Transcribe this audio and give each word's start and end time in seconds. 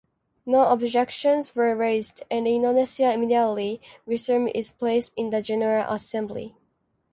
No 0.47 0.71
objections 0.71 1.53
were 1.55 1.75
raised, 1.75 2.23
and 2.31 2.47
Indonesia 2.47 3.13
immediately 3.13 3.79
resumed 4.07 4.49
its 4.55 4.71
place 4.71 5.11
in 5.15 5.29
the 5.29 5.43
General 5.43 5.85
Assembly. 5.93 6.55